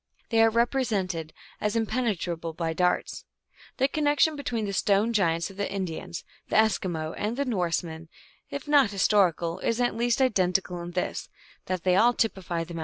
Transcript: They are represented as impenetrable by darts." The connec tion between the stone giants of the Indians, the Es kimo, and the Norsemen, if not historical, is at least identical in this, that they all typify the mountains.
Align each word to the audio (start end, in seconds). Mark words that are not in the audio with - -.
They 0.29 0.41
are 0.41 0.49
represented 0.49 1.31
as 1.59 1.75
impenetrable 1.75 2.53
by 2.53 2.73
darts." 2.73 3.23
The 3.77 3.87
connec 3.87 4.19
tion 4.21 4.35
between 4.35 4.65
the 4.65 4.73
stone 4.73 5.13
giants 5.13 5.51
of 5.51 5.57
the 5.57 5.71
Indians, 5.71 6.23
the 6.49 6.57
Es 6.57 6.79
kimo, 6.79 7.13
and 7.13 7.37
the 7.37 7.45
Norsemen, 7.45 8.09
if 8.49 8.67
not 8.67 8.89
historical, 8.89 9.59
is 9.59 9.79
at 9.79 9.95
least 9.95 10.19
identical 10.19 10.81
in 10.81 10.93
this, 10.93 11.29
that 11.67 11.83
they 11.83 11.95
all 11.95 12.15
typify 12.15 12.63
the 12.63 12.73
mountains. 12.73 12.79